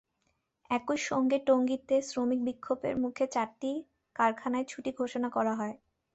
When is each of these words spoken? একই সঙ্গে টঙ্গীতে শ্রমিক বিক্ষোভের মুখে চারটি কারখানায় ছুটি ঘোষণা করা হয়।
একই 0.71 0.99
সঙ্গে 1.07 1.37
টঙ্গীতে 1.47 1.95
শ্রমিক 2.09 2.39
বিক্ষোভের 2.47 2.95
মুখে 3.03 3.25
চারটি 3.27 3.71
কারখানায় 4.15 4.65
ছুটি 4.67 4.91
ঘোষণা 4.99 5.29
করা 5.35 5.53
হয়। 5.55 5.75